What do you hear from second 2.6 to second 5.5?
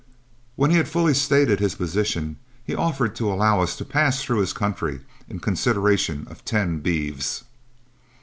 he offered to allow us to pass through his country in